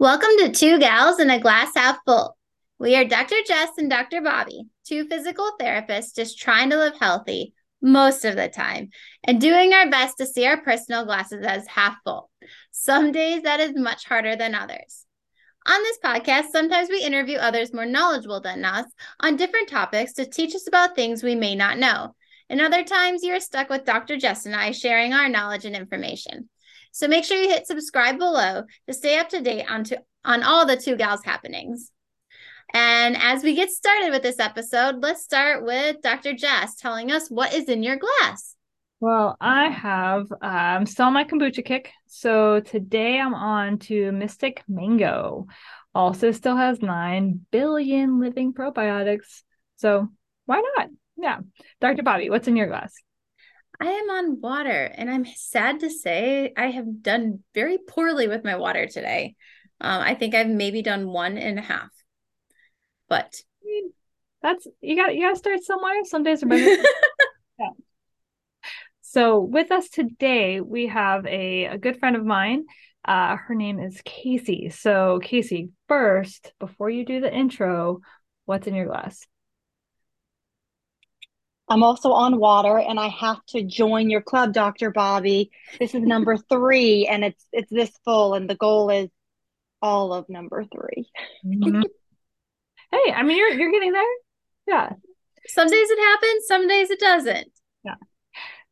[0.00, 2.38] Welcome to Two Gals and a Glass Half Full.
[2.78, 3.34] We are Dr.
[3.44, 4.20] Jess and Dr.
[4.20, 8.90] Bobbie, two physical therapists just trying to live healthy most of the time
[9.24, 12.30] and doing our best to see our personal glasses as half full.
[12.70, 15.04] Some days that is much harder than others.
[15.66, 18.86] On this podcast, sometimes we interview others more knowledgeable than us
[19.18, 22.14] on different topics to teach us about things we may not know.
[22.48, 24.16] And other times you are stuck with Dr.
[24.16, 26.48] Jess and I sharing our knowledge and information.
[26.98, 30.42] So make sure you hit subscribe below to stay up to date on, to, on
[30.42, 31.92] all the Two Gals happenings.
[32.74, 36.32] And as we get started with this episode, let's start with Dr.
[36.32, 38.56] Jess telling us what is in your glass.
[38.98, 41.92] Well, I have um, still my kombucha kick.
[42.08, 45.46] So today I'm on to Mystic Mango.
[45.94, 49.44] Also, still has 9 billion living probiotics.
[49.76, 50.08] So
[50.46, 50.88] why not?
[51.16, 51.38] Yeah.
[51.80, 52.02] Dr.
[52.02, 52.92] Bobbie, what's in your glass?
[53.80, 58.44] I am on water, and I'm sad to say I have done very poorly with
[58.44, 59.36] my water today.
[59.80, 61.90] Um, I think I've maybe done one and a half,
[63.08, 63.40] but
[64.42, 66.04] that's you got you got to start somewhere.
[66.04, 66.64] Some days are better.
[67.58, 67.70] yeah.
[69.02, 72.64] So with us today, we have a, a good friend of mine.
[73.04, 74.72] Uh, her name is Kacey.
[74.72, 78.00] So Kacey, first, before you do the intro,
[78.44, 79.26] what's in your glass?
[81.68, 84.90] I'm also on water and I have to join your club, Dr.
[84.90, 85.50] Bobbie.
[85.78, 89.08] This is number three and it's it's this full and the goal is
[89.80, 91.08] all of number 3
[91.46, 91.82] mm-hmm.
[92.90, 94.04] hey, I mean you're you're getting there.
[94.66, 94.92] Yeah.
[95.46, 97.52] Some days it happens, some days it doesn't.
[97.84, 97.94] Yeah.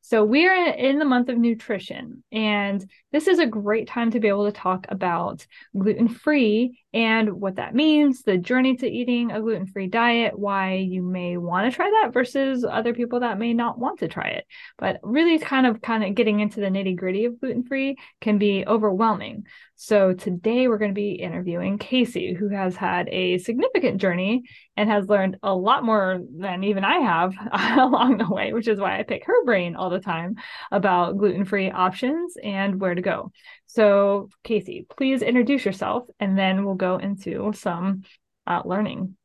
[0.02, 2.84] So, we're in the month of nutrition, and
[3.16, 7.56] this is a great time to be able to talk about gluten free and what
[7.56, 11.74] that means, the journey to eating a gluten free diet, why you may want to
[11.74, 14.46] try that versus other people that may not want to try it.
[14.78, 18.38] But really, kind of kind of getting into the nitty gritty of gluten free can
[18.38, 19.44] be overwhelming.
[19.74, 24.44] So, today we're going to be interviewing Kacey, who has had a significant journey
[24.74, 27.34] and has learned a lot more than even I have
[27.78, 30.36] along the way, which is why I pick her brain all the time
[30.72, 33.32] about gluten free options and where to go.
[33.66, 38.02] So, Kacey, please introduce yourself and then we'll go into some
[38.46, 39.16] uh, learning.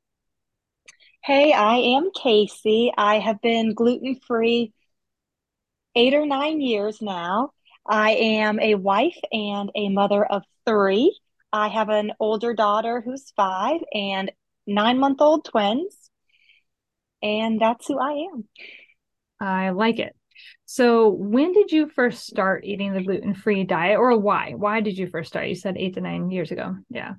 [1.23, 2.91] Hey, I am Kacey.
[2.97, 4.73] I have been gluten free
[5.95, 7.51] eight or nine years now.
[7.85, 11.17] I am a wife and a mother of three.
[11.51, 14.31] I have an older daughter who's five and
[14.65, 15.95] nine month old twins.
[17.21, 18.47] And that's who I am.
[19.39, 20.15] I like it.
[20.65, 24.53] So, when did you first start eating the gluten free diet, or why?
[24.55, 25.47] Why did you first start?
[25.47, 26.75] You said eight to nine years ago.
[26.89, 27.15] Yeah.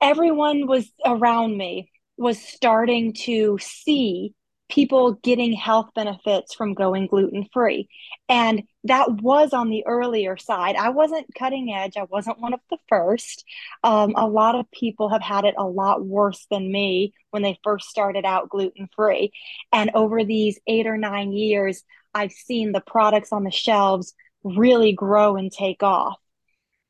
[0.00, 4.34] Everyone was around me was starting to see
[4.70, 7.88] people getting health benefits from going gluten free.
[8.28, 10.76] And that was on the earlier side.
[10.76, 13.44] I wasn't cutting edge, I wasn't one of the first.
[13.84, 17.58] Um, a lot of people have had it a lot worse than me when they
[17.62, 19.32] first started out gluten free.
[19.72, 21.82] And over these eight or nine years,
[22.14, 26.18] I've seen the products on the shelves really grow and take off.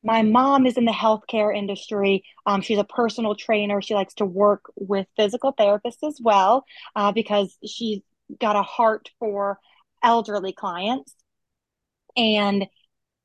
[0.03, 2.25] My mom is in the healthcare industry.
[2.47, 3.83] Um, she's a personal trainer.
[3.83, 6.65] She likes to work with physical therapists as well
[6.97, 8.01] uh, because she's
[8.41, 9.59] got a heart for
[10.03, 11.15] elderly clients.
[12.17, 12.67] And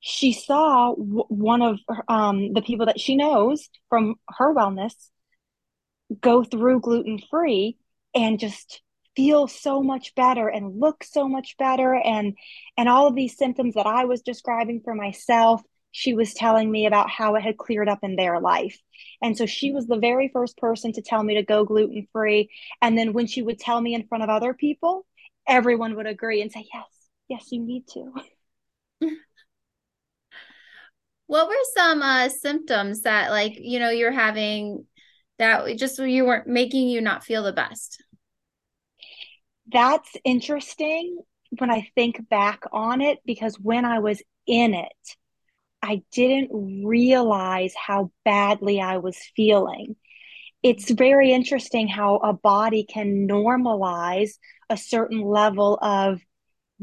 [0.01, 4.93] she saw w- one of um, the people that she knows from her wellness
[6.21, 7.77] go through gluten free
[8.13, 8.81] and just
[9.15, 12.35] feel so much better and look so much better and
[12.77, 15.61] and all of these symptoms that I was describing for myself
[15.97, 18.77] she was telling me about how it had cleared up in their life.
[19.21, 22.49] And so she was the very first person to tell me to go gluten free.
[22.81, 25.05] And then when she would tell me in front of other people,
[25.47, 26.83] everyone would agree and say, Yes,
[27.29, 28.11] yes, you need to.
[31.27, 34.85] what were some uh, symptoms that, like, you know, you're having
[35.39, 38.03] that just you weren't making you not feel the best?
[39.71, 41.19] That's interesting
[41.57, 45.15] when I think back on it because when I was in it,
[45.85, 46.49] I didn't
[46.83, 49.95] realize how badly I was feeling.
[50.63, 54.31] It's very interesting how a body can normalize
[54.69, 56.21] a certain level of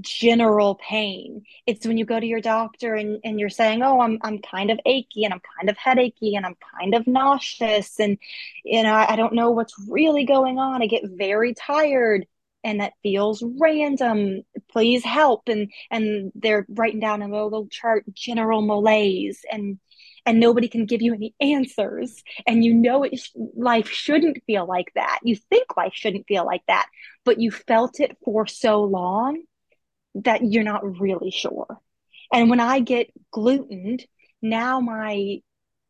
[0.01, 1.43] general pain.
[1.67, 4.71] It's when you go to your doctor and, and you're saying, Oh, I'm I'm kind
[4.71, 8.19] of achy and I'm kind of headachy and I'm kind of nauseous and
[8.65, 10.83] you know, I, I don't know what's really going on.
[10.83, 12.27] I get very tired
[12.65, 15.49] and that feels random please help.
[15.49, 19.79] And and they're writing down in a little chart general malaise and
[20.25, 22.23] and nobody can give you any answers.
[22.47, 23.21] And you know it
[23.57, 25.19] life shouldn't feel like that.
[25.23, 26.87] You think life shouldn't feel like that
[27.25, 29.43] but you felt it for so long
[30.15, 31.81] that you're not really sure.
[32.33, 34.05] And when i get glutened
[34.41, 35.41] now my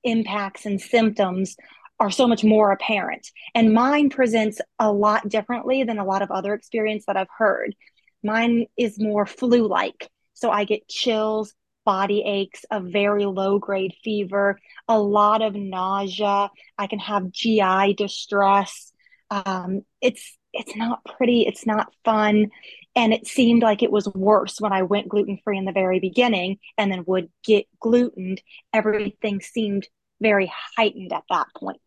[0.05, 1.57] impacts and symptoms
[2.01, 3.31] are so much more apparent.
[3.55, 7.75] And mine presents a lot differently than a lot of other experience that I've heard.
[8.23, 10.09] Mine is more flu like.
[10.35, 11.55] So I get chills,
[11.85, 14.59] body aches, a very low grade fever,
[14.89, 16.51] a lot of nausea.
[16.79, 18.93] I can have GI distress.
[19.31, 21.43] Um, it's it's not pretty.
[21.43, 22.49] It's not fun.
[22.95, 25.99] And it seemed like it was worse when I went gluten free in the very
[25.99, 28.43] beginning and then would get glutened.
[28.73, 29.89] Everything seemed
[30.23, 31.81] very heightened at that point.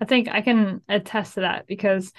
[0.00, 2.12] I think I can attest to that because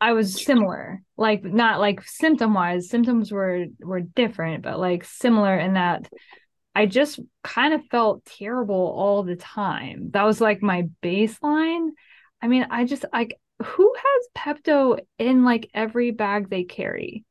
[0.00, 5.56] I was similar, like not like symptom wise, symptoms were were different, but like similar
[5.56, 6.08] in that
[6.74, 10.10] I just kind of felt terrible all the time.
[10.12, 11.88] That was like my baseline.
[12.42, 17.24] I mean, I just like who has Pepto in like every bag they carry?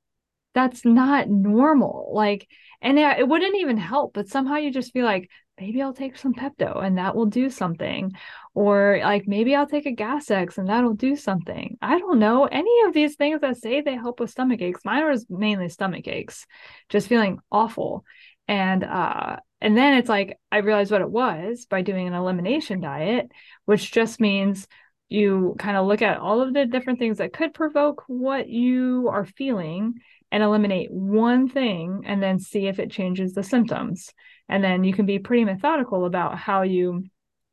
[0.54, 2.12] That's not normal.
[2.14, 2.48] Like,
[2.82, 5.30] and it, it wouldn't even help, but somehow you just feel like
[5.60, 8.12] maybe I'll take some Pepto and that will do something.
[8.54, 11.78] Or like maybe I'll take a Gas X and that'll do something.
[11.82, 12.46] I don't know.
[12.46, 14.82] Any of these things that say they help with stomach aches.
[14.84, 16.46] Mine was mainly stomach aches,
[16.90, 18.06] just feeling awful.
[18.48, 22.82] And uh and then it's like I realized what it was by doing an elimination
[22.82, 23.32] diet,
[23.66, 24.68] which just means
[25.10, 29.08] you kind of look at all of the different things that could provoke what you
[29.12, 29.96] are feeling
[30.32, 34.12] and eliminate one thing and then see if it changes the symptoms.
[34.50, 37.06] And then you can be pretty methodical about how you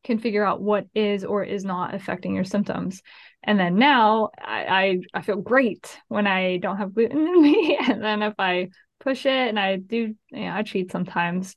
[0.04, 3.02] can figure out what is or is not affecting your symptoms.
[3.42, 7.78] And then now I, I, I feel great when I don't have gluten in me.
[7.80, 8.68] And then if I
[9.00, 11.54] push it and I do, you know, I cheat sometimes,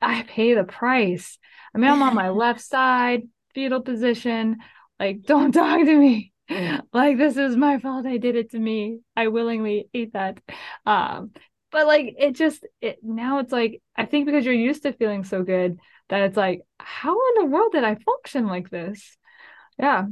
[0.00, 1.38] I pay the price.
[1.74, 3.22] I mean, I'm on my left side,
[3.54, 4.58] fetal position.
[4.98, 6.32] Like, don't talk to me.
[6.92, 8.06] Like, this is my fault.
[8.06, 9.00] I did it to me.
[9.16, 10.38] I willingly ate that.
[10.84, 11.30] Um,
[11.74, 15.24] but like it just it now it's like I think because you're used to feeling
[15.24, 19.16] so good that it's like, how in the world did I function like this?
[19.78, 20.06] Yeah.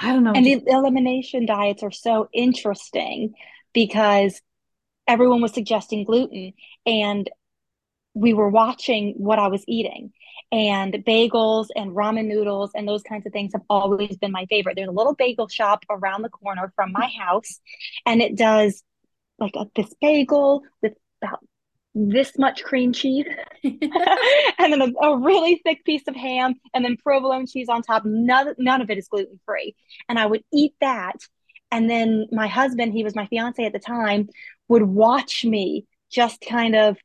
[0.00, 0.32] I don't know.
[0.32, 3.34] And the elimination diets are so interesting
[3.72, 4.40] because
[5.08, 6.52] everyone was suggesting gluten
[6.86, 7.28] and
[8.14, 10.12] we were watching what I was eating.
[10.52, 14.76] And bagels and ramen noodles and those kinds of things have always been my favorite.
[14.76, 17.60] There's a little bagel shop around the corner from my house,
[18.06, 18.84] and it does
[19.40, 21.40] like a, this bagel with about
[21.94, 23.26] this much cream cheese
[23.64, 28.04] and then a, a, really thick piece of ham and then provolone cheese on top.
[28.04, 29.74] None, none of it is gluten free
[30.08, 31.16] and i would eat that.
[31.72, 34.28] And then my husband he was my fiance at the time
[34.68, 36.96] would watch me just kind of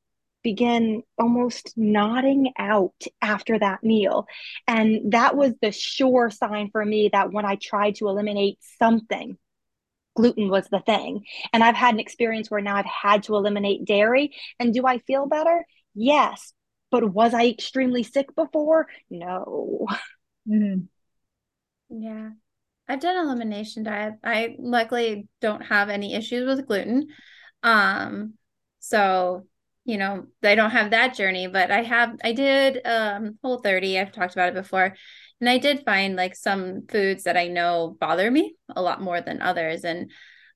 [0.45, 4.27] begin almost nodding out after that meal.
[4.67, 9.39] And that was the sure sign for me that when I tried to eliminate something,
[10.15, 11.25] gluten was the thing.
[11.53, 14.35] And I've had an experience where now I've had to eliminate dairy.
[14.59, 15.65] And do I feel better?
[15.93, 16.53] Yes.
[16.91, 18.87] But was I extremely sick before?
[19.09, 19.87] No.
[20.47, 20.81] Mm-hmm.
[21.89, 22.29] Yeah.
[22.87, 24.13] I've done elimination diet.
[24.23, 27.07] I luckily don't have any issues with gluten.
[27.63, 28.35] Um,
[28.79, 29.47] so
[29.85, 33.99] you know, I don't have that journey, but I have, I did um whole 30.
[33.99, 34.95] I've talked about it before.
[35.41, 39.21] And I did find like some foods that I know bother me a lot more
[39.21, 39.83] than others.
[39.83, 40.11] And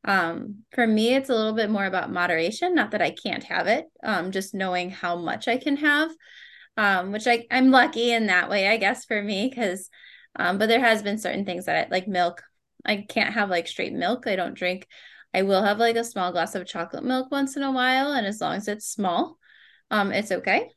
[0.06, 2.76] um for me, it's a little bit more about moderation.
[2.76, 6.12] Not that I can't have it, um, just knowing how much I can have.
[6.78, 9.90] Um, which I, I'm lucky in that way, I guess, for me, because
[10.38, 12.42] um, but there has been certain things that I like milk.
[12.86, 14.28] I can't have like straight milk.
[14.28, 14.88] I don't drink
[15.34, 18.26] I will have like a small glass of chocolate milk once in a while, and
[18.26, 19.38] as long as it's small,
[19.92, 20.70] um, it's okay.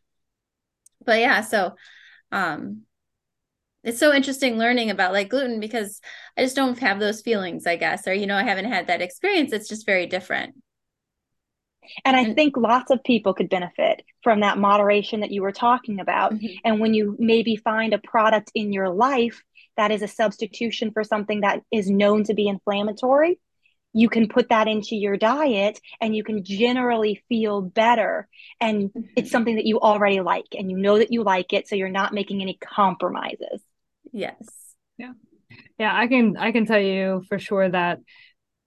[1.04, 1.74] But yeah, so
[2.30, 2.82] um
[3.84, 6.00] it's so interesting learning about like gluten because
[6.36, 9.02] I just don't have those feelings, I guess, or you know, I haven't had that
[9.02, 9.52] experience.
[9.52, 10.54] It's just very different.
[12.04, 16.00] And I think lots of people could benefit from that moderation that you were talking
[16.00, 16.32] about.
[16.32, 16.46] Mm-hmm.
[16.64, 19.42] And when you maybe find a product in your life
[19.76, 23.40] that is a substitution for something that is known to be inflammatory,
[23.94, 28.28] you can put that into your diet and you can generally feel better.
[28.60, 29.00] And mm-hmm.
[29.16, 31.68] it's something that you already like and you know that you like it.
[31.68, 33.60] So you're not making any compromises.
[34.12, 34.46] Yes.
[34.98, 35.12] Yeah.
[35.78, 35.94] Yeah.
[35.94, 37.98] I can, I can tell you for sure that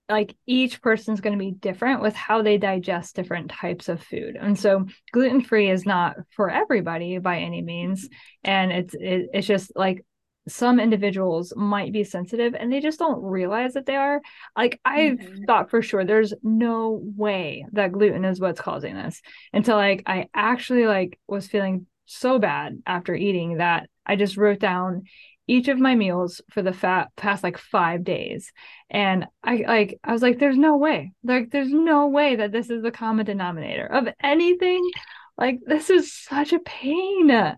[0.09, 4.37] like each person's going to be different with how they digest different types of food
[4.39, 8.07] and so gluten free is not for everybody by any means
[8.43, 10.05] and it's it, it's just like
[10.47, 14.21] some individuals might be sensitive and they just don't realize that they are
[14.55, 15.43] like i mm-hmm.
[15.45, 19.21] thought for sure there's no way that gluten is what's causing this
[19.53, 24.59] until like i actually like was feeling so bad after eating that i just wrote
[24.59, 25.03] down
[25.47, 28.51] each of my meals for the fat past like five days.
[28.89, 31.13] And i like i was like there's no way.
[31.23, 34.89] Like there's no way that this is the common denominator of anything.
[35.37, 37.55] Like this is such a pain.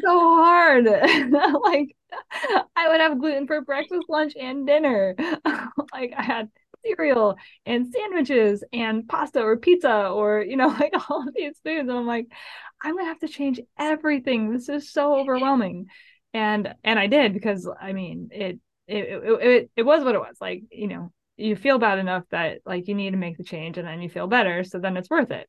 [0.00, 0.86] So hard.
[1.62, 1.94] Like
[2.76, 5.14] i would have gluten for breakfast lunch and dinner.
[5.92, 6.48] Like i had
[6.84, 7.36] cereal
[7.66, 11.88] and sandwiches and pasta or pizza or you know like all of these foods.
[11.88, 12.26] And i'm like
[12.82, 14.52] i'm gonna have to change everything.
[14.52, 15.86] This is so overwhelming
[16.34, 20.20] and and i did because i mean it it, it it, it was what it
[20.20, 23.44] was like you know you feel bad enough that like you need to make the
[23.44, 25.48] change and then you feel better so then it's worth it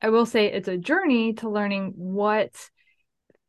[0.00, 2.52] i will say it's a journey to learning what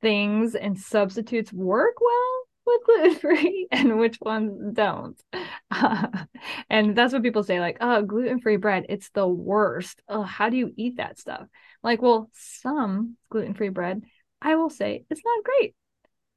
[0.01, 5.21] things and substitutes work well with gluten free and which ones don't.
[5.69, 6.07] Uh,
[6.69, 10.01] and that's what people say, like, oh, gluten free bread, it's the worst.
[10.07, 11.47] Oh, how do you eat that stuff?
[11.83, 14.03] Like, well, some gluten free bread,
[14.41, 15.75] I will say, it's not great.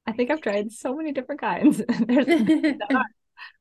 [0.06, 1.82] I think I've tried so many different kinds.
[2.06, 2.28] there's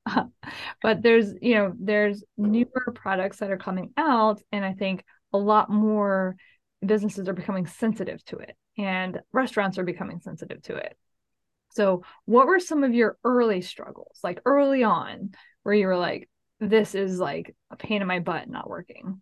[0.06, 0.24] uh,
[0.82, 5.38] but there's you know there's newer products that are coming out and i think a
[5.38, 6.36] lot more
[6.86, 10.98] businesses are becoming sensitive to it and restaurants are becoming sensitive to it.
[11.72, 15.32] So what were some of your early struggles like early on
[15.64, 19.22] where you were like this is like a pain in my butt not working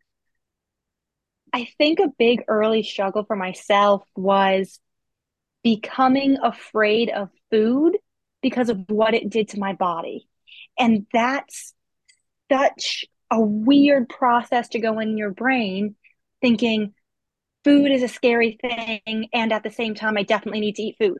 [1.53, 4.79] i think a big early struggle for myself was
[5.63, 7.97] becoming afraid of food
[8.41, 10.27] because of what it did to my body.
[10.79, 11.73] And that's
[12.51, 15.95] such a weird process to go in your brain
[16.41, 16.93] thinking
[17.63, 19.27] food is a scary thing.
[19.33, 21.19] And at the same time, I definitely need to eat food.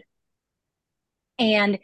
[1.40, 1.80] And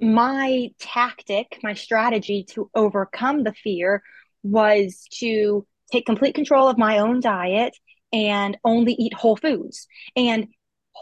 [0.00, 4.02] my tactic, my strategy to overcome the fear
[4.42, 7.76] was to take complete control of my own diet
[8.12, 9.86] and only eat whole foods.
[10.14, 10.48] And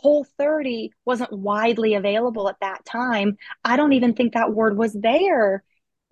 [0.05, 3.39] Whole 30 wasn't widely available at that time.
[3.65, 5.65] I don't even think that word was there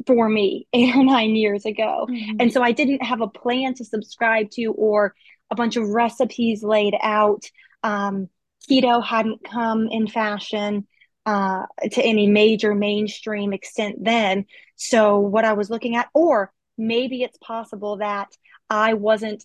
[0.07, 2.07] for me eight or nine years ago.
[2.11, 2.37] Mm-hmm.
[2.41, 5.15] And so I didn't have a plan to subscribe to or
[5.51, 7.45] a bunch of recipes laid out.
[7.83, 8.31] Um,
[8.71, 10.87] keto hadn't come in fashion
[11.27, 14.47] uh, to any major mainstream extent then.
[14.77, 18.29] So what I was looking at, or maybe it's possible that
[18.71, 19.45] I wasn't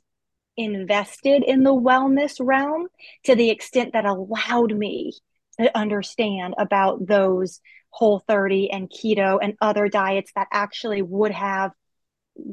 [0.58, 2.88] invested in the wellness realm
[3.24, 5.14] to the extent that allowed me
[5.60, 11.72] to understand about those whole 30 and keto and other diets that actually would have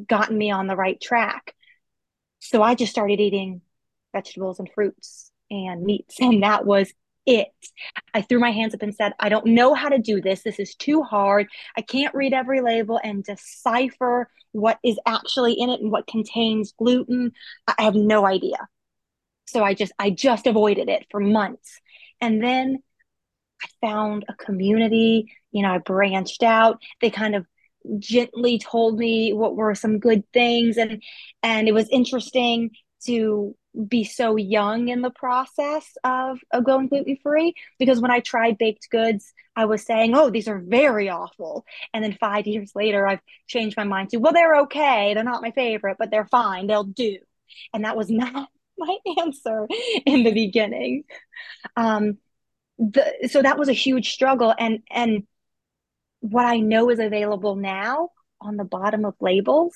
[0.08, 1.54] gotten me on the right track.
[2.38, 3.62] So I just started eating
[4.12, 6.92] vegetables and fruits and meats, and that was
[7.26, 7.48] it.
[8.12, 10.42] I threw my hands up and said, I don't know how to do this.
[10.42, 11.46] This is too hard.
[11.76, 16.72] I can't read every label and decipher what is actually in it and what contains
[16.78, 17.32] gluten.
[17.66, 18.68] I have no idea.
[19.46, 21.80] So I just I just avoided it for months.
[22.20, 22.82] And then
[23.62, 26.80] I found a community, you know, I branched out.
[27.00, 27.46] They kind of
[27.98, 31.02] gently told me what were some good things and
[31.42, 32.70] and it was interesting
[33.04, 33.54] to
[33.88, 38.58] be so young in the process of, of going gluten free because when I tried
[38.58, 41.64] baked goods, I was saying, oh, these are very awful.
[41.92, 45.14] And then five years later, I've changed my mind to, well, they're okay.
[45.14, 46.66] They're not my favorite, but they're fine.
[46.66, 47.18] They'll do.
[47.72, 49.66] And that was not my answer
[50.06, 51.04] in the beginning.
[51.76, 52.18] Um,
[52.78, 54.54] the, so that was a huge struggle.
[54.56, 55.24] And, and
[56.20, 59.74] what I know is available now on the bottom of labels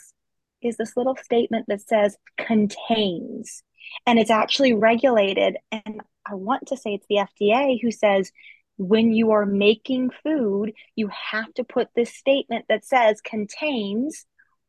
[0.60, 3.62] is this little statement that says contains
[4.06, 5.56] and it's actually regulated.
[5.70, 8.32] And I want to say it's the FDA who says
[8.76, 14.24] when you are making food, you have to put this statement that says contains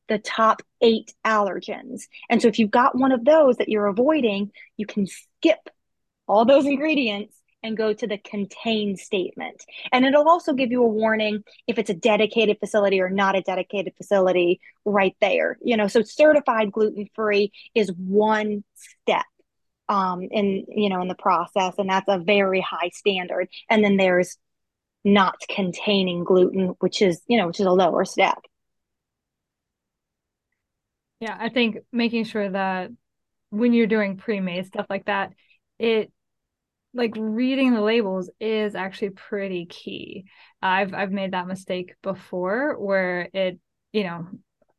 [0.08, 2.04] the top eight allergens.
[2.30, 5.70] And so if you've got one of those that you're avoiding, you can skip
[6.28, 9.64] all those ingredients and go to the contain statement.
[9.92, 13.42] And it'll also give you a warning if it's a dedicated facility or not a
[13.42, 15.58] dedicated facility right there.
[15.62, 19.26] You know, so certified gluten free is one step
[19.90, 23.50] um in you know in the process and that's a very high standard.
[23.70, 24.38] And then there's
[25.04, 28.40] not containing gluten, which is, you know, which is a lower step.
[31.20, 32.92] Yeah, I think making sure that
[33.50, 35.34] when you're doing pre-made stuff like that,
[35.78, 36.12] it
[36.94, 40.26] like reading the labels is actually pretty key.
[40.62, 43.60] I've I've made that mistake before where it,
[43.94, 44.28] you know,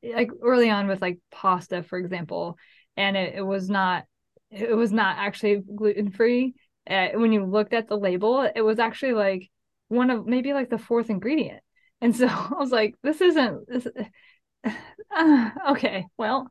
[0.02, 2.56] like early on with like pasta, for example,
[2.96, 4.04] and it, it was not
[4.50, 6.54] it was not actually gluten free.
[6.88, 9.48] Uh, when you looked at the label, it was actually like
[9.88, 11.62] one of maybe like the fourth ingredient,
[12.00, 13.86] and so I was like, this isn't this.
[15.10, 16.48] Uh, okay, well,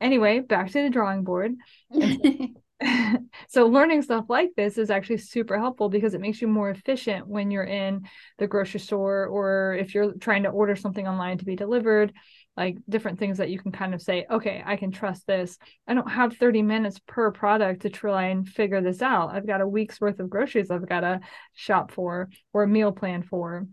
[0.00, 1.54] anyway, back to the drawing board.
[3.48, 7.26] so learning stuff like this is actually super helpful because it makes you more efficient
[7.26, 8.06] when you're in
[8.38, 12.12] the grocery store or if you're trying to order something online to be delivered
[12.58, 15.56] like different things that you can kind of say, okay, I can trust this.
[15.86, 19.30] I don't have 30 minutes per product to try and figure this out.
[19.32, 21.20] I've got a week's worth of groceries I've got to
[21.54, 23.68] shop for or a meal plan for.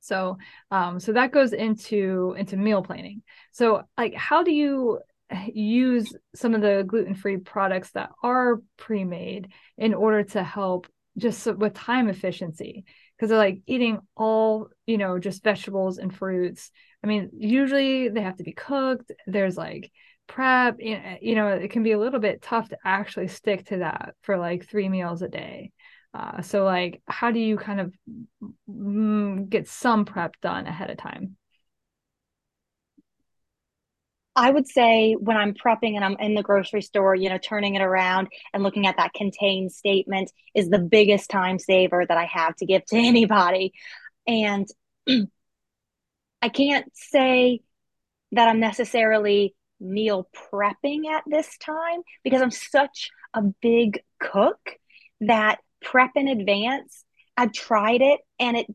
[0.00, 0.38] So
[0.70, 3.22] um so that goes into into meal planning.
[3.50, 5.00] So like how do you
[5.52, 10.86] use some of the gluten-free products that are pre-made in order to help
[11.18, 12.84] just with time efficiency.
[13.16, 16.70] Because they're like eating all you know just vegetables and fruits.
[17.04, 19.12] I mean usually they have to be cooked.
[19.26, 19.90] There's like
[20.26, 24.14] prep you know it can be a little bit tough to actually stick to that
[24.22, 25.72] for like three meals a day.
[26.14, 31.36] Uh, so like how do you kind of get some prep done ahead of time
[34.34, 37.74] I would say when I'm prepping and I'm in the grocery store, you know, turning
[37.74, 42.24] it around and looking at that contain statement is the biggest time saver that I
[42.24, 43.72] have to give to anybody.
[44.26, 44.66] And
[46.42, 47.60] I can't say
[48.32, 54.60] that I'm necessarily meal prepping at this time because I'm such a big cook
[55.20, 57.04] that prep in advance,
[57.36, 58.66] I've tried it and it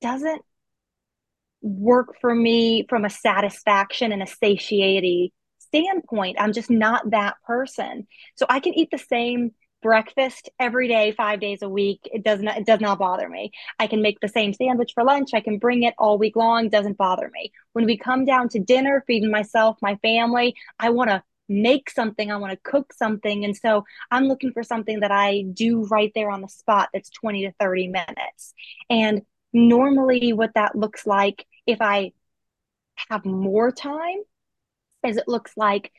[0.00, 0.42] doesn't
[1.66, 6.36] work for me from a satisfaction and a satiety standpoint.
[6.38, 8.06] I'm just not that person.
[8.36, 9.50] So I can eat the same
[9.82, 12.00] breakfast every day 5 days a week.
[12.04, 13.50] It does not it does not bother me.
[13.78, 15.30] I can make the same sandwich for lunch.
[15.34, 16.68] I can bring it all week long.
[16.68, 17.52] Doesn't bother me.
[17.72, 22.32] When we come down to dinner feeding myself my family i want to make something.
[22.32, 23.44] I want to cook something.
[23.44, 27.10] And so i'm looking for something that i do right there on the spot that's
[27.10, 28.54] 20 to 30 minutes.
[28.88, 32.12] And normally what that looks like if I
[33.10, 34.18] have more time
[35.04, 35.92] as it looks like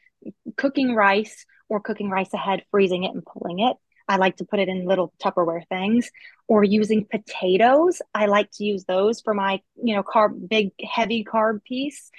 [0.55, 3.77] cooking rice or cooking rice ahead, freezing it and pulling it.
[4.07, 6.09] I like to put it in little Tupperware things
[6.47, 8.01] or using potatoes.
[8.13, 12.09] I like to use those for my, you know, carb, big, heavy carb piece.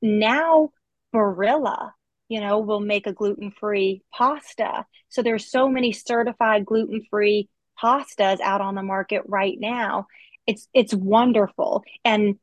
[0.00, 0.70] Now,
[1.14, 1.92] Barilla,
[2.28, 4.86] you know, will make a gluten free pasta.
[5.10, 7.48] So there's so many certified gluten free
[7.82, 10.06] pastas out on the market right now.
[10.46, 11.84] It's it's wonderful.
[12.04, 12.36] And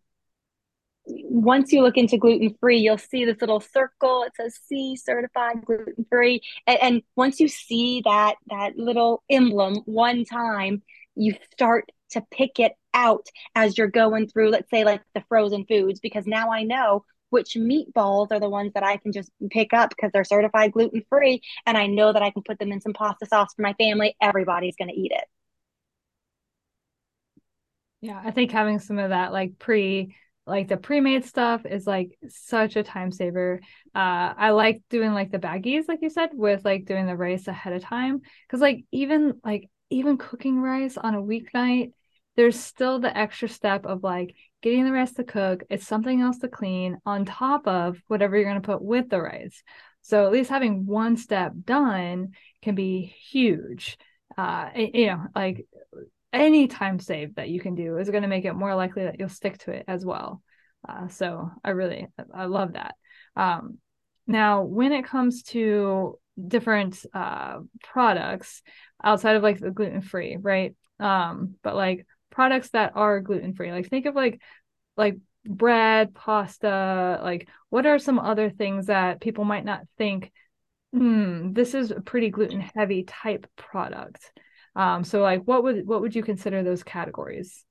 [1.06, 4.24] once you look into gluten free, you'll see this little circle.
[4.24, 6.42] It says C certified gluten free.
[6.66, 10.82] And, and, once you see that that little emblem one time,
[11.16, 15.66] you start to pick it out as you're going through, let's say, like the frozen
[15.66, 19.74] foods, because now I know which meatballs are the ones that I can just pick
[19.74, 21.42] up because they're certified gluten free.
[21.66, 24.16] And I know that I can put them in some pasta sauce for my family.
[24.22, 25.26] Everybody's going to eat it.
[28.02, 32.18] Yeah, I think having some of that like pre like the pre-made stuff is like
[32.28, 33.60] such a time saver.
[33.96, 37.48] Uh i like doing like the baggies like you said with like doing the rice
[37.48, 38.22] ahead of time.
[38.48, 41.92] Because like even like even cooking rice on a weeknight
[42.36, 45.64] there's still the extra step of like getting the rice to cook.
[45.70, 49.22] It's something else to clean on top of whatever you're going to put with the
[49.22, 49.62] rice.
[50.02, 52.30] So at least having one step done
[52.62, 53.98] can be huge.
[54.38, 55.68] Uh you know like
[56.34, 59.20] any time save that you can do is going to make it more likely that
[59.20, 60.42] you'll stick to it as well.
[60.88, 62.96] Uh, so I really I love that.
[63.36, 63.78] Um,
[64.28, 66.18] now, when it comes to
[66.48, 68.62] different uh, products
[69.04, 70.76] outside of like the gluten free, right?
[71.00, 74.42] Um, but like products that are gluten free, like think of like
[74.98, 80.32] like bread, pasta, like what are some other things that people might not think,
[80.94, 84.32] hmm, this is a pretty gluten heavy type product.
[84.76, 87.64] Um, so like what would what would you consider those categories?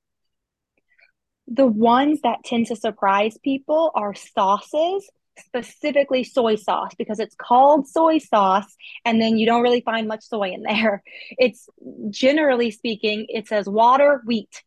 [1.49, 7.89] The ones that tend to surprise people are sauces, specifically soy sauce, because it's called
[7.89, 11.03] soy sauce, and then you don't really find much soy in there.
[11.39, 11.69] It's
[12.11, 14.63] generally speaking, it says water, wheat.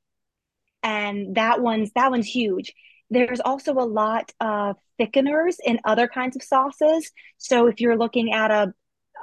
[0.84, 2.74] And that one's that one's huge.
[3.10, 7.12] There's also a lot of thickeners in other kinds of sauces.
[7.38, 8.74] So if you're looking at a,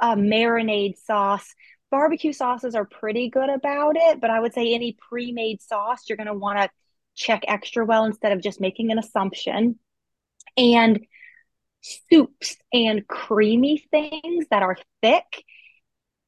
[0.00, 1.46] a marinade sauce,
[1.92, 6.16] barbecue sauces are pretty good about it, but I would say any pre-made sauce, you're
[6.16, 6.70] going to want to
[7.14, 9.78] check extra well instead of just making an assumption.
[10.56, 11.06] And
[11.82, 15.44] soups and creamy things that are thick,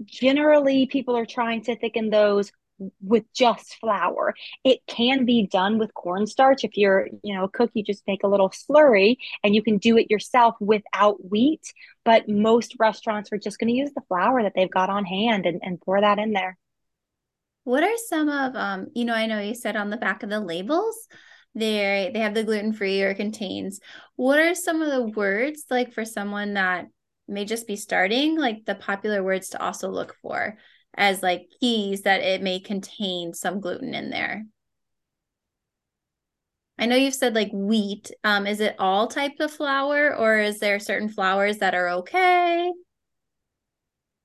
[0.04, 2.52] generally people are trying to thicken those
[3.00, 4.34] with just flour.
[4.64, 6.64] It can be done with cornstarch.
[6.64, 9.78] If you're, you know, a cook, you just make a little slurry and you can
[9.78, 11.72] do it yourself without wheat.
[12.04, 15.46] But most restaurants are just going to use the flour that they've got on hand
[15.46, 16.58] and, and pour that in there.
[17.64, 20.30] What are some of um, you know, I know you said on the back of
[20.30, 21.08] the labels
[21.54, 23.80] they they have the gluten free or contains.
[24.16, 26.86] What are some of the words like for someone that
[27.28, 30.58] may just be starting, like the popular words to also look for?
[30.96, 34.44] As like keys that it may contain some gluten in there?
[36.78, 38.10] I know you've said like wheat.
[38.24, 42.70] Um, is it all types of flour or is there certain flours that are okay?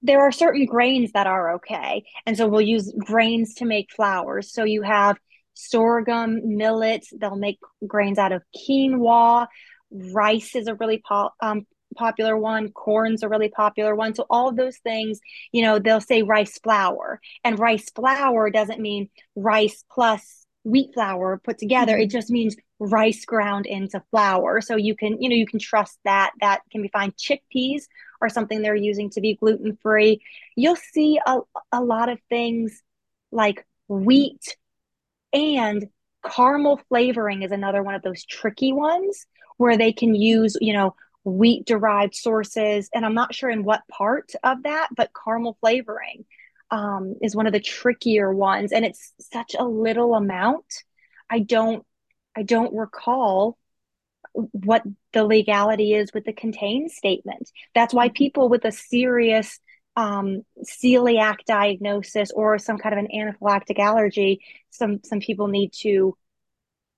[0.01, 2.03] There are certain grains that are okay.
[2.25, 4.51] And so we'll use grains to make flours.
[4.53, 5.17] So you have
[5.53, 9.47] sorghum, millet, they'll make grains out of quinoa.
[9.91, 12.71] Rice is a really po- um, popular one.
[12.71, 14.13] Corn's a really popular one.
[14.15, 15.19] So all of those things,
[15.51, 17.19] you know, they'll say rice flour.
[17.43, 21.93] And rice flour doesn't mean rice plus wheat flour put together.
[21.93, 22.03] Mm-hmm.
[22.03, 24.61] It just means rice ground into flour.
[24.61, 27.11] So you can, you know, you can trust that that can be fine.
[27.11, 27.83] Chickpeas
[28.21, 30.21] are something they're using to be gluten free.
[30.55, 31.39] You'll see a,
[31.71, 32.81] a lot of things
[33.31, 34.57] like wheat
[35.33, 35.87] and
[36.25, 39.25] caramel flavoring is another one of those tricky ones
[39.57, 40.95] where they can use, you know,
[41.29, 42.89] wheat derived sources.
[42.93, 46.25] And I'm not sure in what part of that, but caramel flavoring
[46.71, 48.71] um, is one of the trickier ones.
[48.71, 50.65] And it's such a little amount.
[51.29, 51.85] I don't,
[52.35, 53.57] I don't recall
[54.33, 57.51] what the legality is with the contain statement.
[57.73, 59.59] That's why people with a serious
[59.95, 66.15] um, celiac diagnosis or some kind of an anaphylactic allergy, some some people need to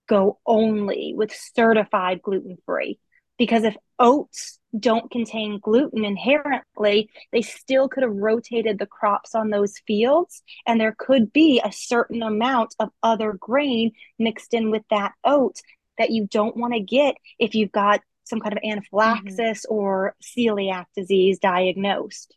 [0.08, 3.00] go only with certified gluten free
[3.42, 9.50] because if oats don't contain gluten inherently, they still could have rotated the crops on
[9.50, 14.84] those fields, and there could be a certain amount of other grain mixed in with
[14.92, 15.56] that oat
[15.98, 19.74] that you don't want to get if you've got some kind of anaphylaxis mm-hmm.
[19.74, 22.36] or celiac disease diagnosed.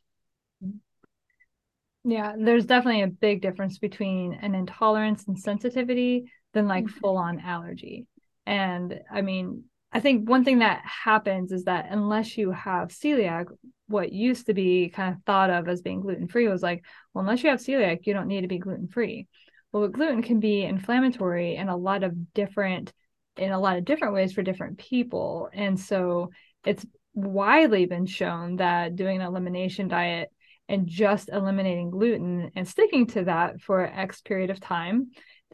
[2.02, 6.98] Yeah, there's definitely a big difference between an intolerance and sensitivity than like mm-hmm.
[6.98, 8.06] full on allergy.
[8.46, 13.46] And I mean, I think one thing that happens is that unless you have celiac,
[13.86, 17.20] what used to be kind of thought of as being gluten free was like, well,
[17.20, 19.28] unless you have celiac, you don't need to be gluten free.
[19.72, 22.92] Well, gluten can be inflammatory in a lot of different
[23.36, 25.48] in a lot of different ways for different people.
[25.52, 26.30] And so
[26.64, 30.30] it's widely been shown that doing an elimination diet
[30.68, 35.10] and just eliminating gluten and sticking to that for X period of time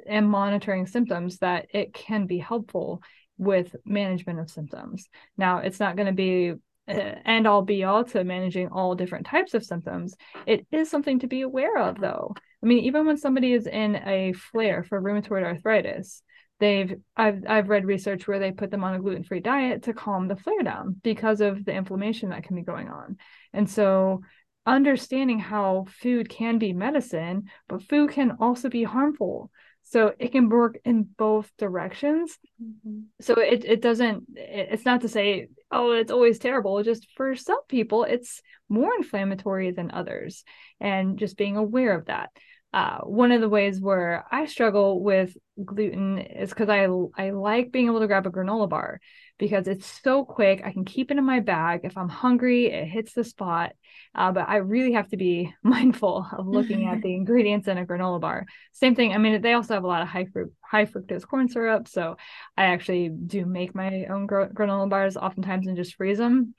[0.06, 3.02] and monitoring symptoms that it can be helpful
[3.40, 5.08] with management of symptoms.
[5.38, 6.52] Now, it's not going to be
[6.86, 10.14] uh, end all be all to managing all different types of symptoms.
[10.46, 12.34] It is something to be aware of, though.
[12.62, 16.22] I mean, even when somebody is in a flare for rheumatoid arthritis,
[16.58, 20.28] they've I've I've read research where they put them on a gluten-free diet to calm
[20.28, 23.16] the flare down because of the inflammation that can be going on.
[23.54, 24.20] And so
[24.66, 29.50] understanding how food can be medicine, but food can also be harmful.
[29.90, 32.38] So it can work in both directions.
[32.62, 33.00] Mm-hmm.
[33.20, 36.80] So it, it doesn't, it's not to say, oh, it's always terrible.
[36.84, 40.44] Just for some people, it's more inflammatory than others.
[40.78, 42.30] And just being aware of that
[42.72, 46.86] uh, one of the ways where I struggle with gluten is because I
[47.20, 49.00] I like being able to grab a granola bar
[49.38, 50.62] because it's so quick.
[50.64, 51.80] I can keep it in my bag.
[51.82, 53.72] If I'm hungry, it hits the spot.
[54.14, 57.84] Uh, but I really have to be mindful of looking at the ingredients in a
[57.84, 58.46] granola bar.
[58.72, 59.12] Same thing.
[59.12, 61.88] I mean, they also have a lot of high fruit, high fructose corn syrup.
[61.88, 62.16] So
[62.56, 66.54] I actually do make my own gr- granola bars oftentimes and just freeze them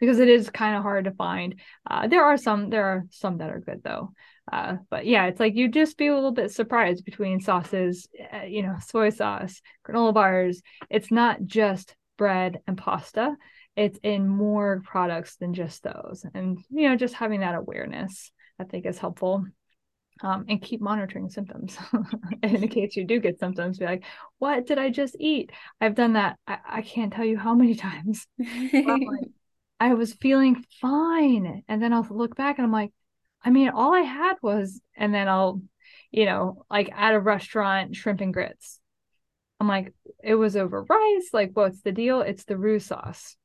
[0.00, 1.60] because it is kind of hard to find.
[1.88, 4.12] Uh, there are some, there are some that are good though.
[4.50, 8.42] Uh, but yeah, it's like you'd just be a little bit surprised between sauces, uh,
[8.42, 10.62] you know, soy sauce, granola bars.
[10.88, 13.36] It's not just bread and pasta.
[13.76, 16.24] It's in more products than just those.
[16.34, 19.44] And, you know, just having that awareness, I think is helpful.
[20.22, 21.78] Um, and keep monitoring symptoms
[22.42, 24.04] in case you do get symptoms be like
[24.36, 25.50] what did i just eat
[25.80, 28.26] i've done that i, I can't tell you how many times
[29.80, 31.64] I was feeling fine.
[31.66, 32.92] And then I'll look back and I'm like,
[33.42, 35.62] I mean, all I had was, and then I'll,
[36.10, 38.80] you know, like at a restaurant, shrimp and grits.
[39.58, 41.30] I'm like, it was over rice.
[41.32, 42.20] Like, what's the deal?
[42.22, 43.36] It's the roux sauce.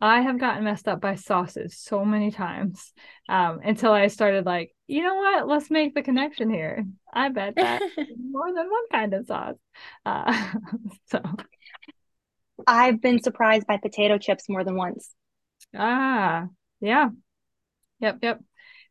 [0.00, 2.92] I have gotten messed up by sauces so many times
[3.28, 5.46] um, until I started like, you know what?
[5.46, 6.84] Let's make the connection here.
[7.12, 7.82] I bet that
[8.30, 9.54] more than one kind of sauce.
[10.04, 10.52] Uh,
[11.10, 11.22] so
[12.66, 15.14] I've been surprised by potato chips more than once.
[15.74, 16.48] Ah,
[16.80, 17.10] yeah.
[18.00, 18.40] Yep, yep.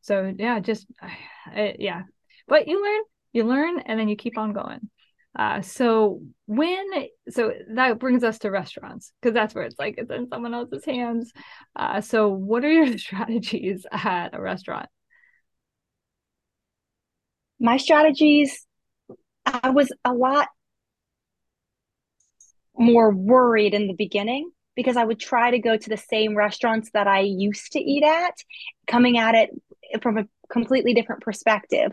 [0.02, 2.04] So yeah, just uh, yeah.
[2.48, 3.02] But you learn,
[3.34, 4.90] you learn, and then you keep on going.
[5.38, 6.86] Uh, so when
[7.30, 10.84] so that brings us to restaurants because that's where it's like it's in someone else's
[10.84, 11.32] hands.
[11.76, 14.88] Uh, so what are your strategies at a restaurant?
[17.60, 18.66] My strategies,
[19.46, 20.48] I was a lot
[22.78, 26.90] more worried in the beginning because I would try to go to the same restaurants
[26.94, 28.36] that I used to eat at,
[28.88, 29.50] coming at it
[30.02, 31.92] from a completely different perspective.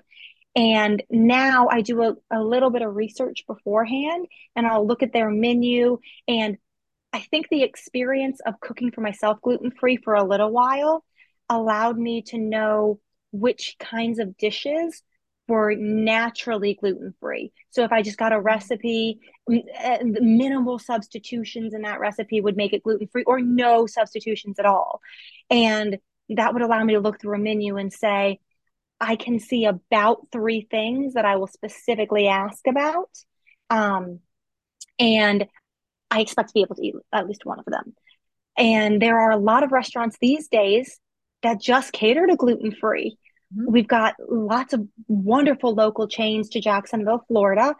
[0.57, 5.13] And now I do a, a little bit of research beforehand and I'll look at
[5.13, 5.99] their menu.
[6.27, 6.57] And
[7.13, 11.05] I think the experience of cooking for myself gluten free for a little while
[11.49, 13.01] allowed me to know
[13.33, 15.03] which kinds of dishes
[15.49, 17.53] were naturally gluten free.
[17.71, 22.83] So if I just got a recipe, minimal substitutions in that recipe would make it
[22.83, 25.01] gluten free or no substitutions at all.
[25.51, 25.99] And
[26.31, 28.41] that would allow me to look through a menu and say,
[29.01, 33.11] I can see about three things that I will specifically ask about.
[33.71, 34.21] Um,
[34.99, 35.47] and
[36.11, 37.95] I expect to be able to eat at least one of them.
[38.57, 40.99] And there are a lot of restaurants these days
[41.43, 43.17] that just cater to gluten free.
[43.57, 43.73] Mm-hmm.
[43.73, 47.77] We've got lots of wonderful local chains to Jacksonville, Florida,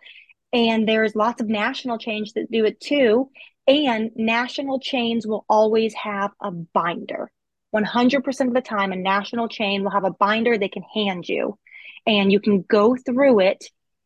[0.53, 3.31] and there's lots of national chains that do it too.
[3.67, 7.31] And national chains will always have a binder.
[7.75, 11.59] 100% of the time, a national chain will have a binder they can hand you,
[12.07, 13.65] and you can go through it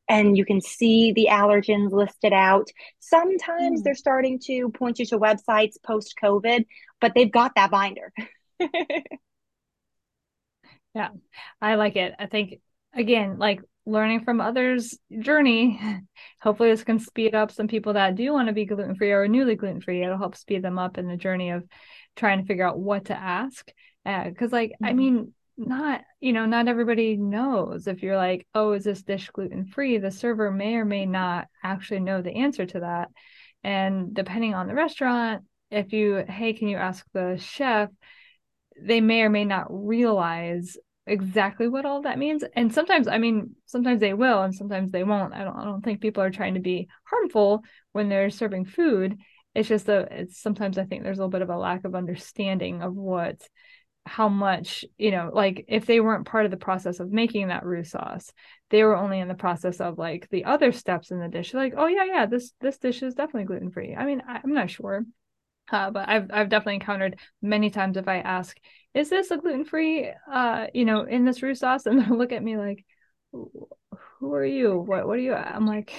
[0.09, 2.68] and you can see the allergens listed out.
[2.98, 3.85] Sometimes mm.
[3.85, 6.66] they're starting to point you to websites post COVID,
[7.01, 8.12] but they've got that binder.
[10.94, 11.09] yeah,
[11.61, 12.14] I like it.
[12.18, 12.61] I think,
[12.94, 15.81] again, like learning from others' journey,
[16.42, 19.29] hopefully this can speed up some people that do want to be gluten free or
[19.29, 20.03] newly gluten free.
[20.03, 21.64] It'll help speed them up in the journey of
[22.16, 23.70] trying to figure out what to ask.
[24.05, 24.85] Because, uh, like, mm-hmm.
[24.85, 29.29] I mean, not you know not everybody knows if you're like oh is this dish
[29.31, 33.09] gluten free the server may or may not actually know the answer to that.
[33.64, 37.90] And depending on the restaurant if you hey can you ask the chef?
[38.81, 42.42] they may or may not realize exactly what all that means.
[42.57, 45.35] And sometimes i mean sometimes they will and sometimes they won't.
[45.35, 49.18] I don't i don't think people are trying to be harmful when they're serving food
[49.55, 51.95] it's just a it's sometimes i think there's a little bit of a lack of
[51.95, 53.47] understanding of what
[54.05, 57.65] how much you know like if they weren't part of the process of making that
[57.65, 58.33] roux sauce
[58.71, 61.75] they were only in the process of like the other steps in the dish like
[61.77, 64.71] oh yeah yeah this this dish is definitely gluten free i mean I, i'm not
[64.71, 65.05] sure
[65.71, 68.59] uh, but I've I've definitely encountered many times if I ask,
[68.95, 72.33] "Is this a gluten free?" Uh, you know, in this roux sauce, and they'll look
[72.33, 72.85] at me like,
[73.33, 74.79] "Who are you?
[74.79, 75.93] What What are you?" I'm like,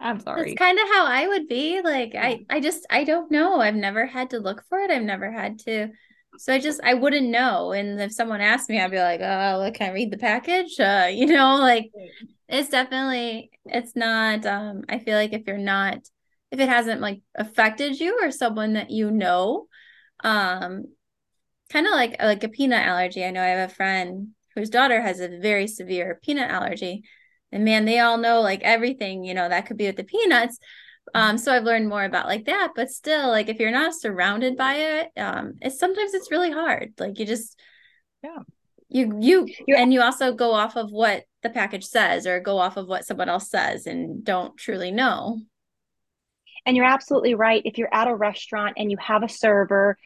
[0.00, 1.80] "I'm sorry." It's kind of how I would be.
[1.82, 3.60] Like I I just I don't know.
[3.60, 4.90] I've never had to look for it.
[4.90, 5.90] I've never had to
[6.36, 7.72] so I just I wouldn't know.
[7.72, 10.78] And if someone asked me, I'd be like, oh, can I read the package?
[10.80, 11.90] Uh, you know, like
[12.48, 15.98] it's definitely it's not um I feel like if you're not
[16.50, 19.66] if it hasn't like affected you or someone that you know,
[20.24, 20.84] um
[21.70, 23.24] kind of like like a peanut allergy.
[23.24, 27.04] I know I have a friend whose daughter has a very severe peanut allergy.
[27.52, 30.58] And man, they all know like everything, you know, that could be with the peanuts.
[31.14, 34.56] Um so i've learned more about like that but still like if you're not surrounded
[34.56, 36.92] by it um it's sometimes it's really hard.
[36.98, 37.58] Like you just
[38.22, 38.38] yeah.
[38.88, 42.58] You you you're, and you also go off of what the package says or go
[42.58, 45.40] off of what someone else says and don't truly know.
[46.66, 47.62] And you're absolutely right.
[47.64, 49.96] If you're at a restaurant and you have a server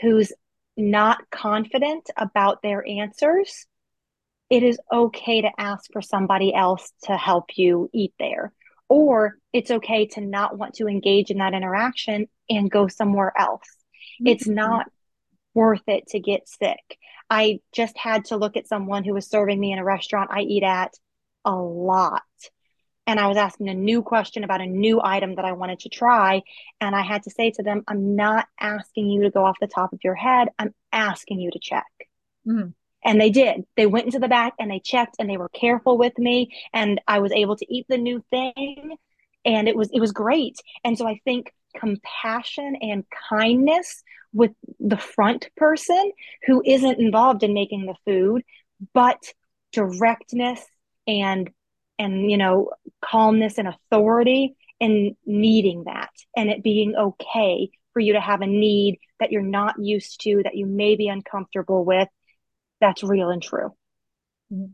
[0.00, 0.32] who's
[0.76, 3.66] not confident about their answers
[4.50, 8.52] it is okay to ask for somebody else to help you eat there
[8.88, 13.68] or it's okay to not want to engage in that interaction and go somewhere else.
[14.20, 14.28] Mm-hmm.
[14.28, 14.86] It's not
[15.54, 16.98] worth it to get sick.
[17.28, 20.40] I just had to look at someone who was serving me in a restaurant I
[20.40, 20.94] eat at
[21.44, 22.22] a lot.
[23.06, 25.88] And I was asking a new question about a new item that I wanted to
[25.88, 26.42] try.
[26.80, 29.66] And I had to say to them, I'm not asking you to go off the
[29.66, 30.48] top of your head.
[30.58, 31.86] I'm asking you to check.
[32.46, 32.68] Mm-hmm.
[33.04, 33.64] And they did.
[33.76, 36.50] They went into the back and they checked and they were careful with me.
[36.72, 38.96] And I was able to eat the new thing.
[39.44, 40.56] And it was it was great.
[40.84, 46.12] And so I think compassion and kindness with the front person
[46.46, 48.42] who isn't involved in making the food,
[48.92, 49.32] but
[49.72, 50.64] directness
[51.06, 51.50] and
[51.98, 52.70] and you know
[53.04, 58.46] calmness and authority and needing that and it being okay for you to have a
[58.46, 62.08] need that you're not used to that you may be uncomfortable with
[62.80, 63.70] that's real and true.
[64.52, 64.72] Mm-hmm.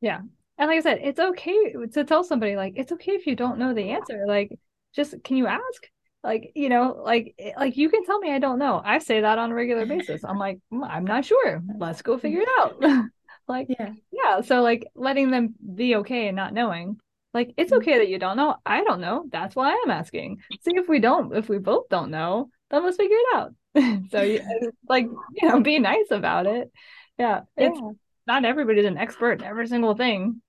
[0.00, 0.20] Yeah.
[0.58, 3.58] And like I said, it's okay to tell somebody like it's okay if you don't
[3.58, 4.24] know the answer.
[4.26, 4.50] Like
[4.94, 5.88] just can you ask?
[6.22, 8.80] Like, you know, like like you can tell me I don't know.
[8.84, 10.24] I say that on a regular basis.
[10.24, 11.62] I'm like, mm, I'm not sure.
[11.76, 12.82] Let's go figure it out.
[13.48, 13.92] like yeah.
[14.12, 14.40] yeah.
[14.42, 16.98] So like letting them be okay and not knowing.
[17.32, 17.80] Like it's mm-hmm.
[17.82, 18.56] okay that you don't know.
[18.64, 19.24] I don't know.
[19.30, 20.38] That's why I'm asking.
[20.62, 23.54] See if we don't, if we both don't know, then let's figure it out.
[24.10, 24.38] so
[24.88, 26.70] like, you know, be nice about it
[27.18, 27.90] yeah it's yeah.
[28.26, 30.40] not everybody's an expert in every single thing.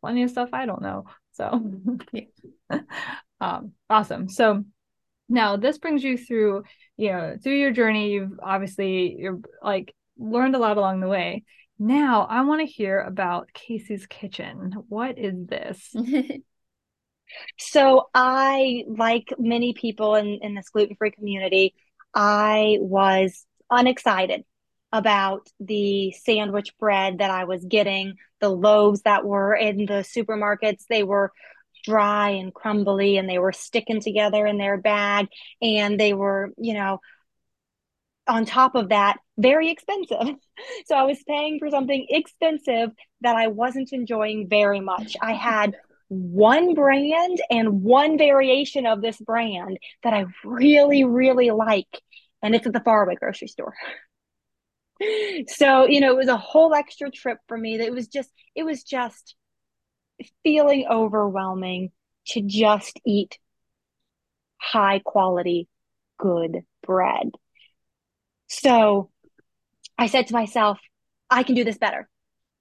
[0.00, 1.72] Plenty of stuff i don't know so.
[3.40, 4.28] Um awesome.
[4.28, 4.64] So
[5.28, 6.62] now this brings you through
[6.96, 8.12] you know through your journey.
[8.12, 11.44] You've obviously you're like learned a lot along the way.
[11.78, 14.72] Now I want to hear about Kacey's Kitchen.
[14.88, 15.94] What is this?
[17.58, 21.74] so I, like many people in, in this gluten-free community,
[22.14, 24.44] I was unexcited
[24.94, 30.84] about the sandwich bread that I was getting, the loaves that were in the supermarkets.
[30.88, 31.32] They were
[31.84, 35.26] dry and crumbly and they were sticking together in their bag
[35.60, 37.00] and they were, you know,
[38.28, 40.36] on top of that, very expensive.
[40.86, 42.90] So I was paying for something expensive
[43.22, 45.16] that I wasn't enjoying very much.
[45.20, 45.74] I had
[46.06, 52.00] one brand and one variation of this brand that I really, really like,
[52.40, 53.74] and it's at the faraway grocery store.
[55.48, 57.78] so, you know, it was a whole extra trip for me.
[57.78, 59.34] That it was just, it was just
[60.42, 61.90] feeling overwhelming
[62.28, 63.38] to just eat
[64.58, 65.68] high quality,
[66.18, 67.30] good bread.
[68.46, 69.10] So
[69.98, 70.78] I said to myself,
[71.30, 72.08] I can do this better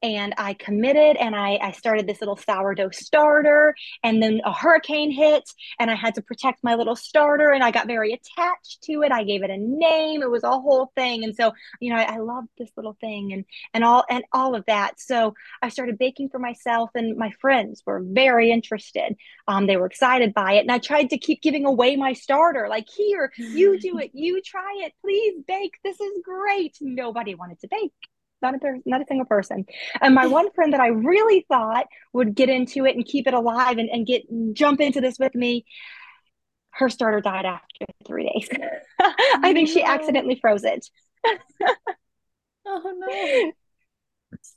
[0.04, 3.74] and I committed and I, I started this little sourdough starter.
[4.04, 7.72] And then a hurricane hit and I had to protect my little starter and I
[7.72, 9.14] got very attached to it.
[9.14, 10.22] I gave it a name.
[10.22, 11.24] It was a whole thing.
[11.24, 14.56] And so, you know, I, I loved this little thing and and all and all
[14.56, 15.00] of that.
[15.00, 19.16] So I started baking for myself and my friends were very interested.
[19.48, 20.62] Um, they were excited by it.
[20.62, 22.68] And I tried to keep giving away my starter.
[22.68, 25.78] Like, here, you do it, you try it, please bake.
[25.84, 26.78] This is great.
[26.82, 27.94] Nobody wanted to bake
[28.44, 29.66] not a person, not a single person.
[30.02, 33.34] And my one friend that I really thought would get into it and keep it
[33.34, 35.66] alive and, and get jump into this with me,
[36.72, 38.50] her starter died after three days.
[39.00, 40.88] I think she accidentally froze it.
[42.66, 43.52] oh no.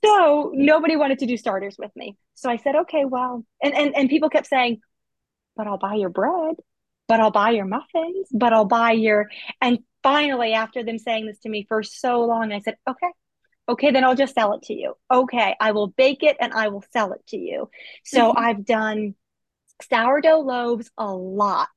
[0.05, 2.17] So nobody wanted to do starters with me.
[2.35, 4.81] So I said, okay, well, and, and, and people kept saying,
[5.57, 6.57] but I'll buy your bread,
[7.09, 9.29] but I'll buy your muffins, but I'll buy your,
[9.61, 13.09] and finally, after them saying this to me for so long, I said, okay,
[13.69, 14.95] Okay, then I'll just sell it to you.
[15.11, 17.69] Okay, I will bake it and I will sell it to you.
[18.05, 18.39] So mm-hmm.
[18.39, 19.15] I've done
[19.83, 21.69] sourdough loaves a lot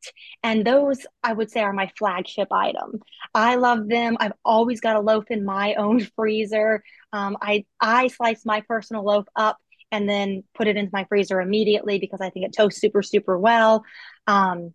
[0.42, 3.02] and those i would say are my flagship item
[3.34, 8.08] i love them i've always got a loaf in my own freezer um, i i
[8.08, 9.58] slice my personal loaf up
[9.92, 13.38] and then put it into my freezer immediately because i think it toasts super super
[13.38, 13.84] well
[14.28, 14.74] um,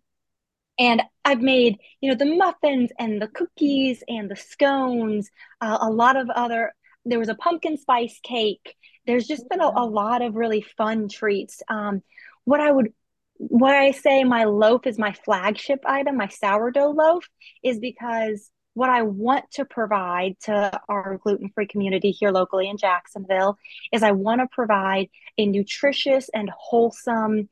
[0.77, 5.29] and I've made, you know, the muffins and the cookies and the scones,
[5.61, 6.73] uh, a lot of other
[7.05, 8.75] there was a pumpkin spice cake.
[9.05, 11.61] There's just been a, a lot of really fun treats.
[11.69, 12.01] Um,
[12.43, 12.93] what I would
[13.37, 17.27] what I say my loaf is my flagship item, my sourdough loaf,
[17.63, 22.77] is because what I want to provide to our gluten free community here locally in
[22.77, 23.57] Jacksonville
[23.91, 27.49] is I want to provide a nutritious and wholesome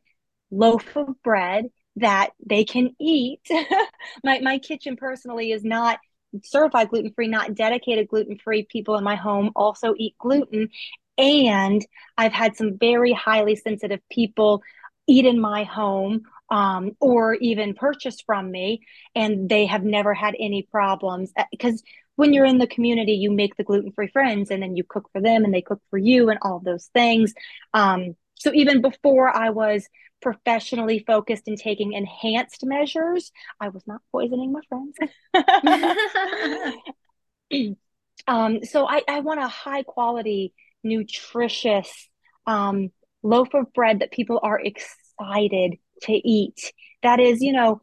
[0.52, 1.66] loaf of bread
[1.98, 3.42] that they can eat.
[4.24, 6.00] my, my kitchen personally is not
[6.44, 10.70] certified gluten free, not dedicated gluten free people in my home also eat gluten.
[11.18, 11.86] And
[12.18, 14.62] I've had some very highly sensitive people
[15.08, 18.82] eat in my home um, or even purchase from me,
[19.16, 21.32] and they have never had any problems.
[21.52, 24.76] Because uh, when you're in the community, you make the gluten free friends and then
[24.76, 27.34] you cook for them and they cook for you and all those things.
[27.74, 29.88] Um, so even before I was
[30.22, 34.98] professionally focused in taking enhanced measures, I was not poisoning my friends.
[38.28, 40.54] um, so I, I want a high quality,
[40.84, 42.10] nutritious
[42.46, 42.90] um,
[43.24, 46.74] loaf of bread that people are excited to eat.
[47.02, 47.82] That is, you know,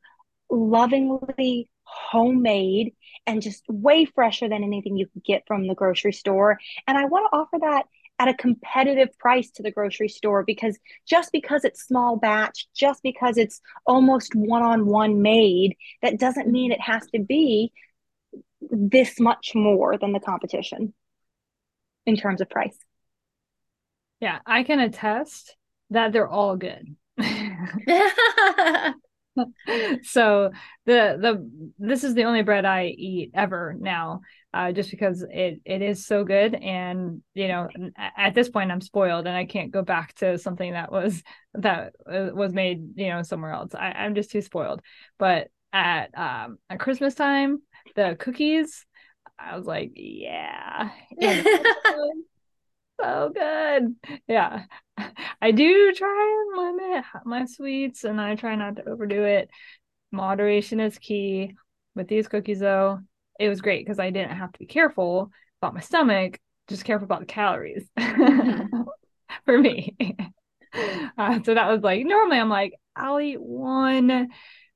[0.51, 2.93] lovingly homemade
[3.27, 6.59] and just way fresher than anything you could get from the grocery store.
[6.87, 7.87] And I want to offer that
[8.21, 10.79] at a competitive price to the grocery store because
[11.09, 16.47] just because it's small batch, just because it's almost one on one made, that doesn't
[16.47, 17.73] mean it has to be
[18.61, 20.93] this much more than the competition
[22.05, 22.77] in terms of price.
[24.21, 25.57] Yeah, I can attest
[25.89, 26.95] that they're all good.
[30.03, 30.51] so
[30.87, 34.21] the the this is the only bread I eat ever now,
[34.53, 37.69] uh, just because it it is so good, and you know
[38.17, 41.23] at this point I'm spoiled, and I can't go back to something that was
[41.55, 43.75] that uh, was made you know somewhere else.
[43.75, 44.83] I, I'm just too spoiled.
[45.19, 47.63] But at um at Christmas time,
[47.95, 48.85] the cookies,
[49.39, 50.91] I was like, yeah.
[53.01, 53.97] so good.
[54.29, 54.65] Yeah.
[55.43, 59.51] I do try and limit my sweets and I try not to overdo it.
[60.13, 61.55] Moderation is key.
[61.95, 63.01] With these cookies, though,
[63.39, 65.31] it was great because I didn't have to be careful
[65.61, 66.39] about my stomach,
[66.69, 68.83] just careful about the calories mm-hmm.
[69.45, 69.97] for me.
[71.19, 74.29] Uh, so that was like, normally I'm like, I'll eat one.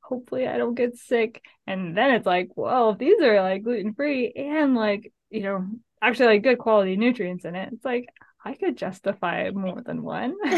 [0.02, 1.40] Hopefully, I don't get sick.
[1.68, 5.68] And then it's like, well, if these are like gluten free and like, you know,
[6.02, 7.72] actually like good quality nutrients in it.
[7.72, 8.08] It's like
[8.44, 10.36] I could justify more than one.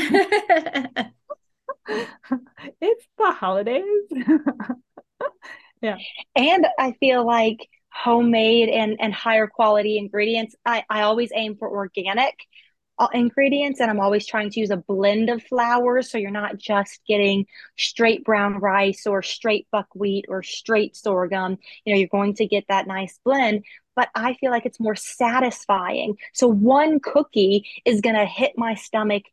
[2.80, 3.84] it's the holidays.
[5.80, 5.96] yeah.
[6.34, 11.68] And I feel like homemade and, and higher quality ingredients, I, I always aim for
[11.68, 12.34] organic
[12.98, 16.56] uh, ingredients and I'm always trying to use a blend of flours so you're not
[16.56, 21.58] just getting straight brown rice or straight buckwheat or straight sorghum.
[21.84, 23.64] You know, you're going to get that nice blend,
[23.96, 26.16] but I feel like it's more satisfying.
[26.34, 29.24] So one cookie is going to hit my stomach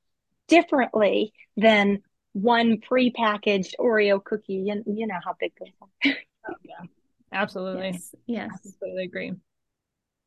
[0.48, 2.02] differently than
[2.32, 4.56] one pre-packaged Oreo cookie.
[4.66, 6.14] You, you know how big those are.
[6.50, 6.88] oh, yeah,
[7.32, 7.92] absolutely.
[7.92, 8.16] Yes.
[8.26, 8.50] yes.
[8.54, 9.34] I completely agree.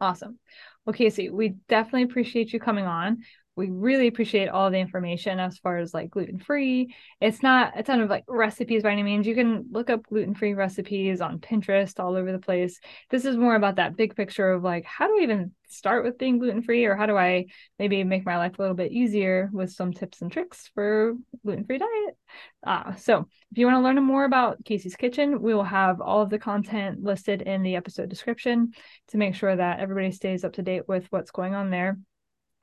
[0.00, 0.38] Awesome.
[0.84, 3.22] Well, Kacey, we definitely appreciate you coming on
[3.56, 6.94] we really appreciate all the information as far as like gluten free.
[7.22, 9.26] It's not a ton of like recipes by any means.
[9.26, 12.78] You can look up gluten free recipes on Pinterest all over the place.
[13.08, 16.18] This is more about that big picture of like, how do I even start with
[16.18, 17.46] being gluten free, or how do I
[17.78, 21.64] maybe make my life a little bit easier with some tips and tricks for gluten
[21.64, 22.16] free diet?
[22.64, 26.22] Uh, so, if you want to learn more about Kacey's Kitchen, we will have all
[26.22, 28.72] of the content listed in the episode description
[29.08, 31.98] to make sure that everybody stays up to date with what's going on there.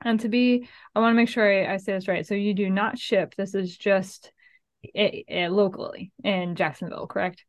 [0.00, 2.26] And to be, I want to make sure I, I say this right.
[2.26, 3.34] So you do not ship.
[3.36, 4.32] This is just
[4.82, 7.44] it, it, locally in Jacksonville, correct?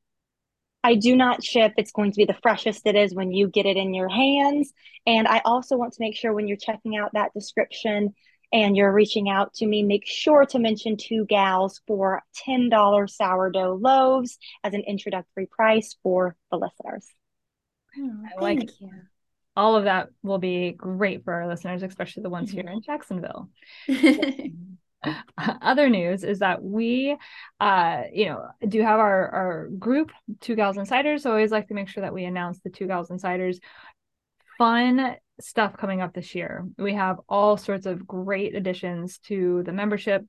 [0.84, 1.74] I do not ship.
[1.78, 4.72] It's going to be the freshest it is when you get it in your hands.
[5.06, 8.14] And I also want to make sure when you're checking out that description
[8.54, 13.80] and you're reaching out to me, make sure to mention two gals for $10 sourdough
[13.82, 17.08] loaves as an introductory price for the listeners.
[17.98, 18.89] Oh, I like you
[19.56, 23.49] all of that will be great for our listeners, especially the ones here in Jacksonville.
[25.38, 27.16] Other news is that we,
[27.60, 31.24] uh, you know, do have our our group, Two Gals Insiders.
[31.24, 33.60] So I always like to make sure that we announce the Two Gals Insiders.
[34.58, 36.66] Fun stuff coming up this year.
[36.78, 40.26] We have all sorts of great additions to the membership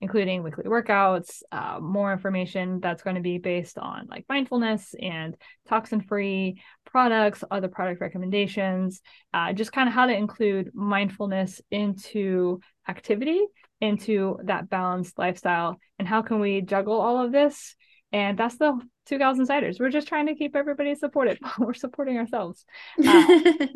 [0.00, 5.36] including weekly workouts, uh, more information that's going to be based on like mindfulness and
[5.68, 9.00] toxin free products, other product recommendations,
[9.34, 13.44] uh, just kind of how to include mindfulness into activity,
[13.80, 15.76] into that balanced lifestyle.
[15.98, 17.74] And how can we juggle all of this
[18.12, 18.78] and that's the
[19.08, 21.38] two gals insiders we're just trying to keep everybody supported.
[21.58, 22.64] We're supporting ourselves.
[23.04, 23.46] Uh,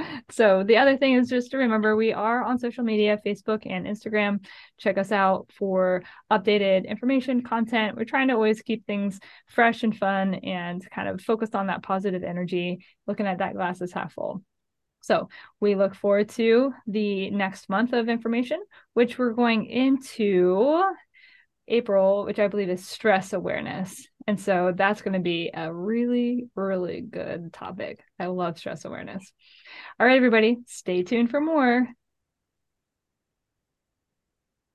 [0.30, 3.86] so the other thing is just to remember we are on social media facebook and
[3.86, 4.44] instagram.
[4.78, 7.96] Check us out for updated information content.
[7.96, 11.82] We're trying to always keep things fresh and fun and kind of focused on that
[11.82, 14.42] positive energy looking at that glass is half full.
[15.02, 15.28] So
[15.60, 18.62] we look forward to the next month of information,
[18.94, 20.82] which we're going into
[21.68, 24.06] April, which I believe is stress awareness.
[24.26, 28.00] And so that's going to be a really, really good topic.
[28.18, 29.32] I love stress awareness.
[29.98, 31.88] All right, everybody, stay tuned for more.